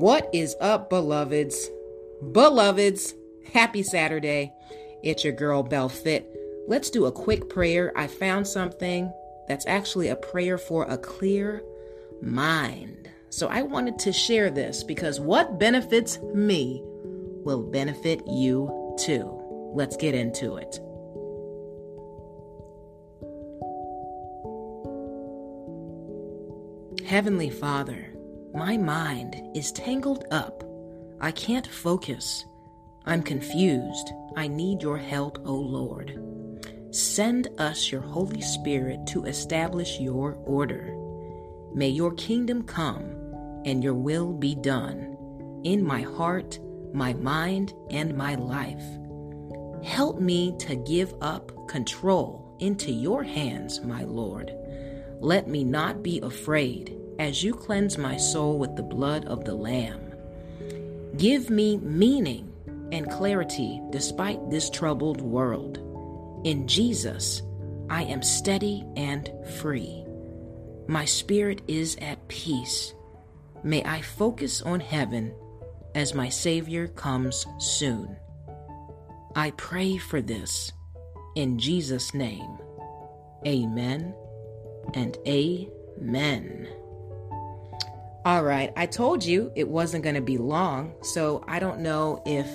What 0.00 0.30
is 0.32 0.54
up, 0.60 0.90
beloveds? 0.90 1.70
Beloveds, 2.22 3.14
happy 3.52 3.82
Saturday. 3.82 4.52
It's 5.02 5.24
your 5.24 5.32
girl, 5.32 5.64
Belle 5.64 5.88
Fit. 5.88 6.32
Let's 6.68 6.88
do 6.88 7.06
a 7.06 7.12
quick 7.12 7.48
prayer. 7.48 7.92
I 7.96 8.06
found 8.06 8.46
something 8.46 9.12
that's 9.48 9.66
actually 9.66 10.06
a 10.06 10.14
prayer 10.14 10.56
for 10.56 10.84
a 10.84 10.96
clear 10.96 11.64
mind. 12.22 13.10
So 13.30 13.48
I 13.48 13.62
wanted 13.62 13.98
to 13.98 14.12
share 14.12 14.50
this 14.50 14.84
because 14.84 15.18
what 15.18 15.58
benefits 15.58 16.20
me 16.32 16.80
will 17.44 17.64
benefit 17.64 18.22
you 18.28 18.94
too. 19.00 19.28
Let's 19.74 19.96
get 19.96 20.14
into 20.14 20.58
it. 20.58 20.78
Heavenly 27.04 27.50
Father, 27.50 28.12
my 28.54 28.76
mind 28.76 29.36
is 29.54 29.72
tangled 29.72 30.24
up. 30.30 30.64
I 31.20 31.30
can't 31.32 31.66
focus. 31.66 32.46
I'm 33.04 33.22
confused. 33.22 34.12
I 34.36 34.48
need 34.48 34.82
your 34.82 34.96
help, 34.96 35.38
O 35.44 35.54
Lord. 35.54 36.18
Send 36.90 37.48
us 37.58 37.92
your 37.92 38.00
Holy 38.00 38.40
Spirit 38.40 39.06
to 39.08 39.24
establish 39.24 40.00
your 40.00 40.34
order. 40.46 40.94
May 41.74 41.88
your 41.88 42.14
kingdom 42.14 42.62
come 42.62 43.04
and 43.66 43.84
your 43.84 43.94
will 43.94 44.32
be 44.32 44.54
done 44.54 45.16
in 45.64 45.84
my 45.84 46.00
heart, 46.00 46.58
my 46.94 47.12
mind, 47.14 47.74
and 47.90 48.16
my 48.16 48.36
life. 48.36 48.84
Help 49.84 50.20
me 50.20 50.54
to 50.60 50.76
give 50.76 51.14
up 51.20 51.68
control 51.68 52.56
into 52.60 52.90
your 52.90 53.22
hands, 53.22 53.82
my 53.82 54.04
Lord. 54.04 54.54
Let 55.20 55.48
me 55.48 55.64
not 55.64 56.02
be 56.02 56.20
afraid 56.20 56.98
as 57.18 57.42
you 57.42 57.54
cleanse 57.54 57.98
my 57.98 58.16
soul 58.16 58.58
with 58.58 58.76
the 58.76 58.82
blood 58.82 59.24
of 59.26 59.44
the 59.44 59.54
Lamb. 59.54 60.12
Give 61.16 61.50
me 61.50 61.78
meaning 61.78 62.52
and 62.92 63.10
clarity 63.10 63.80
despite 63.90 64.50
this 64.50 64.70
troubled 64.70 65.20
world. 65.20 65.78
In 66.44 66.68
Jesus, 66.68 67.42
I 67.90 68.04
am 68.04 68.22
steady 68.22 68.86
and 68.96 69.30
free. 69.58 70.04
My 70.86 71.04
spirit 71.04 71.62
is 71.66 71.96
at 72.00 72.28
peace. 72.28 72.94
May 73.62 73.84
I 73.84 74.00
focus 74.00 74.62
on 74.62 74.80
heaven 74.80 75.34
as 75.94 76.14
my 76.14 76.28
Savior 76.28 76.88
comes 76.88 77.44
soon. 77.58 78.16
I 79.34 79.50
pray 79.52 79.96
for 79.96 80.22
this 80.22 80.72
in 81.34 81.58
Jesus' 81.58 82.14
name. 82.14 82.58
Amen 83.46 84.14
and 84.94 85.16
amen. 85.26 86.68
All 88.28 88.44
right, 88.44 88.70
I 88.76 88.84
told 88.84 89.24
you 89.24 89.50
it 89.56 89.68
wasn't 89.68 90.04
going 90.04 90.16
to 90.16 90.20
be 90.20 90.36
long, 90.36 90.92
so 91.00 91.42
I 91.48 91.58
don't 91.58 91.80
know 91.80 92.22
if 92.26 92.46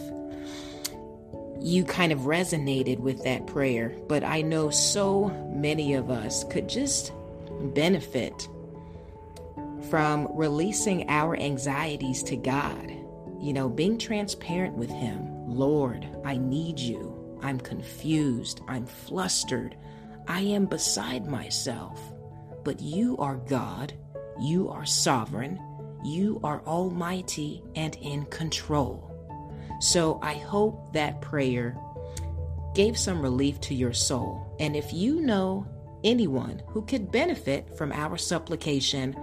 you 1.60 1.84
kind 1.84 2.12
of 2.12 2.20
resonated 2.20 3.00
with 3.00 3.24
that 3.24 3.48
prayer, 3.48 3.92
but 4.08 4.24
I 4.24 4.44
know 4.44 4.70
so 4.70 5.30
many 5.52 5.96
of 5.96 6.12
us 6.12 6.44
could 6.44 6.70
just 6.70 7.12
benefit 7.74 8.48
from 9.90 10.28
releasing 10.36 11.10
our 11.10 11.36
anxieties 11.36 12.22
to 12.22 12.36
God. 12.36 12.92
You 13.42 13.54
know, 13.54 13.68
being 13.68 13.98
transparent 13.98 14.76
with 14.76 14.92
Him. 14.92 15.48
Lord, 15.48 16.08
I 16.24 16.38
need 16.38 16.78
you. 16.78 17.40
I'm 17.42 17.60
confused. 17.60 18.62
I'm 18.68 18.86
flustered. 18.86 19.76
I 20.28 20.42
am 20.42 20.68
beside 20.68 21.26
myself. 21.26 22.00
But 22.64 22.80
you 22.80 23.18
are 23.18 23.38
God 23.38 23.94
you 24.40 24.70
are 24.70 24.86
sovereign, 24.86 25.60
you 26.04 26.40
are 26.44 26.62
almighty 26.66 27.64
and 27.76 27.96
in 28.02 28.26
control. 28.26 29.10
So 29.80 30.20
I 30.22 30.36
hope 30.36 30.94
that 30.94 31.22
prayer 31.22 31.78
gave 32.74 32.98
some 32.98 33.22
relief 33.22 33.60
to 33.62 33.76
your 33.76 33.94
soul. 33.94 34.56
And 34.60 34.76
if 34.76 34.94
you 34.94 35.22
know 35.22 35.68
anyone 36.04 36.62
who 36.68 36.82
could 36.84 37.12
benefit 37.12 37.78
from 37.78 37.92
our 37.92 38.18
supplication, 38.18 39.16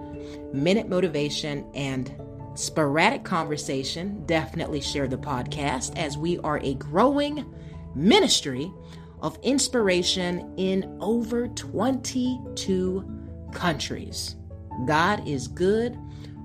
minute 0.53 0.89
motivation, 0.89 1.67
and 1.75 2.15
sporadic 2.55 3.25
conversation, 3.25 4.25
definitely 4.27 4.81
share 4.81 5.09
the 5.09 5.19
podcast 5.19 5.97
as 5.97 6.17
we 6.19 6.39
are 6.39 6.61
a 6.63 6.75
growing 6.75 7.53
ministry 7.95 8.73
of 9.21 9.39
inspiration 9.43 10.55
in 10.57 10.97
over 11.01 11.49
22 11.49 13.05
countries. 13.53 14.37
God 14.87 15.27
is 15.27 15.49
good 15.49 15.99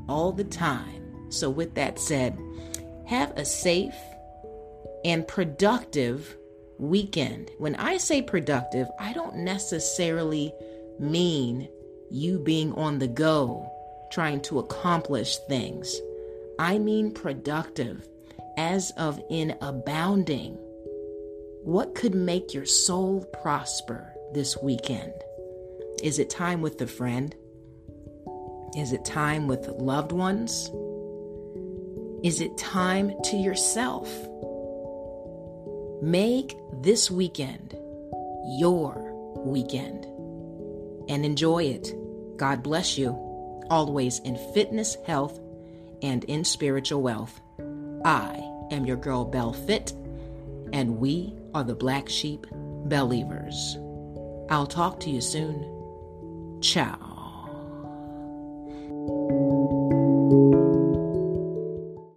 all 0.08 0.32
the 0.32 0.44
time. 0.44 1.32
So, 1.32 1.50
with 1.50 1.76
that 1.76 2.00
said, 2.00 2.38
have 3.06 3.32
a 3.32 3.46
safe 3.46 3.96
and 5.04 5.28
productive 5.28 6.36
weekend. 6.78 7.52
When 7.58 7.76
I 7.76 7.98
say 7.98 8.22
productive, 8.22 8.88
I 9.00 9.14
don't 9.14 9.38
necessarily 9.38 10.54
mean 11.00 11.70
you 12.10 12.40
being 12.40 12.74
on 12.74 13.00
the 13.00 13.08
go, 13.08 13.70
trying 14.12 14.42
to 14.44 14.60
accomplish 14.60 15.38
things. 15.48 16.00
I 16.60 16.78
mean 16.78 17.12
productive, 17.12 18.08
as 18.58 18.92
of 18.92 19.22
in 19.30 19.56
abounding. 19.62 20.58
What 21.64 21.96
could 21.96 22.16
make 22.16 22.54
your 22.54 22.66
soul 22.66 23.26
prosper 23.42 24.14
this 24.34 24.58
weekend? 24.58 25.14
Is 26.04 26.20
it 26.20 26.30
time 26.30 26.62
with 26.62 26.80
a 26.82 26.88
friend? 26.88 27.36
Is 28.76 28.92
it 28.92 29.06
time 29.06 29.48
with 29.48 29.70
loved 29.70 30.12
ones? 30.12 30.70
Is 32.24 32.42
it 32.42 32.58
time 32.58 33.14
to 33.24 33.38
yourself? 33.38 34.10
Make 36.02 36.58
this 36.82 37.10
weekend 37.10 37.74
your 38.60 38.96
weekend 39.38 40.06
and 41.08 41.24
enjoy 41.24 41.64
it. 41.64 41.94
God 42.36 42.64
bless 42.64 42.98
you, 42.98 43.12
always 43.70 44.20
in 44.20 44.36
fitness, 44.54 44.98
health, 45.06 45.40
and 46.02 46.26
in 46.26 46.44
spiritual 46.44 47.02
wealth. 47.02 47.40
I 48.04 48.44
am 48.72 48.86
your 48.86 48.98
girl, 48.98 49.24
Belle 49.24 49.54
Fit, 49.54 49.94
and 50.74 50.98
we 50.98 51.34
are 51.54 51.64
the 51.64 51.76
Black 51.76 52.10
Sheep 52.10 52.46
Believers. 52.52 53.78
I'll 54.50 54.68
talk 54.68 55.00
to 55.02 55.10
you 55.10 55.22
soon. 55.22 56.60
Ciao. 56.62 57.15